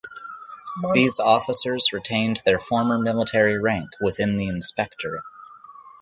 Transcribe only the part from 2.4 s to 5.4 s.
their former military rank within the Inspectorate.